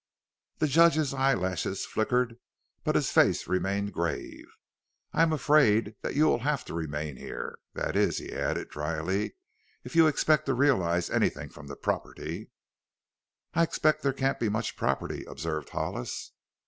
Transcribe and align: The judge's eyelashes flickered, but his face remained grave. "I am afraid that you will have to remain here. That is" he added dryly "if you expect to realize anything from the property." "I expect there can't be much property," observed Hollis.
The 0.57 0.65
judge's 0.65 1.13
eyelashes 1.13 1.85
flickered, 1.85 2.37
but 2.83 2.95
his 2.95 3.11
face 3.11 3.47
remained 3.47 3.93
grave. 3.93 4.45
"I 5.13 5.21
am 5.21 5.31
afraid 5.31 5.93
that 6.01 6.15
you 6.15 6.25
will 6.25 6.39
have 6.39 6.65
to 6.65 6.73
remain 6.73 7.17
here. 7.17 7.59
That 7.75 7.95
is" 7.95 8.17
he 8.17 8.33
added 8.33 8.69
dryly 8.69 9.35
"if 9.83 9.95
you 9.95 10.07
expect 10.07 10.47
to 10.47 10.55
realize 10.55 11.11
anything 11.11 11.49
from 11.49 11.67
the 11.67 11.75
property." 11.75 12.49
"I 13.53 13.61
expect 13.61 14.01
there 14.01 14.11
can't 14.11 14.39
be 14.39 14.49
much 14.49 14.75
property," 14.75 15.23
observed 15.25 15.69
Hollis. 15.69 16.31